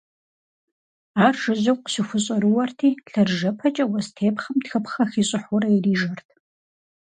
[1.25, 6.27] Ар жыжьэу къыщыхущӀэрыуэрти лъэрыжэпэкӀэ уэс тепхъэм тхыпхъэ хищӀыхьурэ ирижэрт.